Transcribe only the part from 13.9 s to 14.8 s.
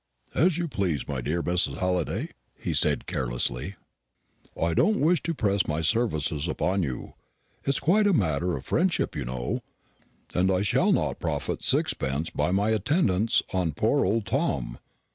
old Tom.